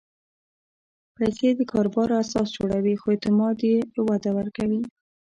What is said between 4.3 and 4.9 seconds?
ورکوي.